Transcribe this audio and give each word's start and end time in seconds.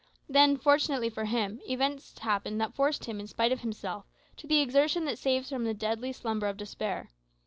Then, 0.27 0.57
fortunately 0.57 1.11
for 1.11 1.25
him, 1.25 1.61
events 1.69 2.17
happened 2.17 2.59
that 2.59 2.73
forced 2.73 3.05
him, 3.05 3.19
in 3.19 3.27
spite 3.27 3.51
of 3.51 3.59
himself, 3.59 4.05
to 4.37 4.47
the 4.47 4.57
exertion 4.59 5.05
that 5.05 5.19
saves 5.19 5.49
from 5.49 5.63
the 5.63 5.75
deadly 5.75 6.11
slumber 6.11 6.47
of 6.47 6.57
despair. 6.57 7.11